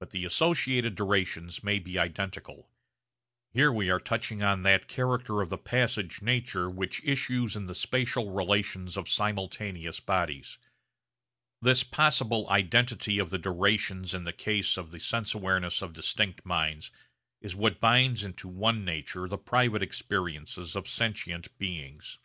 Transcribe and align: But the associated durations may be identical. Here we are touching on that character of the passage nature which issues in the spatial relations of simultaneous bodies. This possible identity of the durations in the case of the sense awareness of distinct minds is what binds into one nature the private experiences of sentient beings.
But 0.00 0.10
the 0.10 0.24
associated 0.24 0.96
durations 0.96 1.62
may 1.62 1.78
be 1.78 1.96
identical. 1.96 2.68
Here 3.52 3.70
we 3.72 3.88
are 3.88 4.00
touching 4.00 4.42
on 4.42 4.64
that 4.64 4.88
character 4.88 5.40
of 5.40 5.48
the 5.48 5.56
passage 5.56 6.20
nature 6.20 6.68
which 6.68 7.04
issues 7.04 7.54
in 7.54 7.66
the 7.66 7.74
spatial 7.76 8.32
relations 8.32 8.96
of 8.96 9.08
simultaneous 9.08 10.00
bodies. 10.00 10.58
This 11.62 11.84
possible 11.84 12.50
identity 12.50 13.20
of 13.20 13.30
the 13.30 13.38
durations 13.38 14.12
in 14.12 14.24
the 14.24 14.32
case 14.32 14.76
of 14.76 14.90
the 14.90 14.98
sense 14.98 15.34
awareness 15.34 15.82
of 15.82 15.92
distinct 15.92 16.44
minds 16.44 16.90
is 17.40 17.54
what 17.54 17.78
binds 17.78 18.24
into 18.24 18.48
one 18.48 18.84
nature 18.84 19.28
the 19.28 19.38
private 19.38 19.84
experiences 19.84 20.74
of 20.74 20.88
sentient 20.88 21.56
beings. 21.58 22.18